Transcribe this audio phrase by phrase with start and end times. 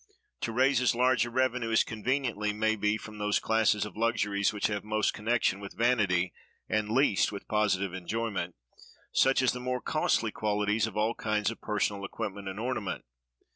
[0.39, 4.51] To raise as large a revenue as conveniently may be, from those classes of luxuries
[4.51, 6.33] which have most connection with vanity,
[6.67, 8.55] and least with positive enjoyment;
[9.11, 13.05] such as the more costly qualities of all kinds of personal equipment and ornament.